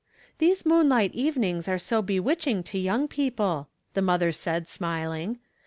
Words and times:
"These 0.39 0.65
moonlight 0.65 1.13
evenings 1.13 1.67
are 1.67 1.77
so 1.77 2.01
bewitching 2.01 2.63
to 2.63 2.79
young 2.79 3.07
people," 3.07 3.67
the 3.93 4.01
mother 4.01 4.31
said, 4.31 4.67
smiling. 4.67 5.37